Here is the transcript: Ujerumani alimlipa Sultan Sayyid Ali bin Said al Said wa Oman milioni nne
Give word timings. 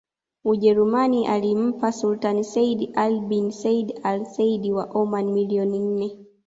Ujerumani 0.43 1.27
alimlipa 1.27 1.91
Sultan 1.91 2.43
Sayyid 2.43 2.95
Ali 2.97 3.19
bin 3.29 3.51
Said 3.51 3.87
al 4.03 4.25
Said 4.25 4.63
wa 4.75 4.85
Oman 5.01 5.25
milioni 5.31 5.79
nne 5.79 6.07